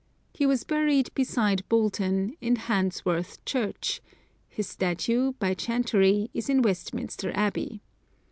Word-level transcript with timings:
He 0.33 0.47
was 0.47 0.63
buried 0.63 1.13
beside 1.13 1.61
Boulton, 1.69 2.35
in 2.41 2.55
Handsworth 2.55 3.37
Church; 3.45 4.01
his 4.49 4.65
statue, 4.67 5.33
by 5.33 5.53
Chantery, 5.53 6.31
is 6.33 6.49
in 6.49 6.63
Westminister 6.63 7.31
Abbey. 7.35 7.83